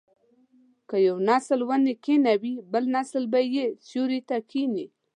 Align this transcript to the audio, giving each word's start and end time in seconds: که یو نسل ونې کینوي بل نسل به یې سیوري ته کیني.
که 0.89 0.97
یو 1.07 1.15
نسل 1.29 1.59
ونې 1.67 1.93
کینوي 2.05 2.53
بل 2.71 2.83
نسل 2.95 3.23
به 3.31 3.39
یې 3.55 3.65
سیوري 3.87 4.21
ته 4.29 4.37
کیني. 4.51 4.85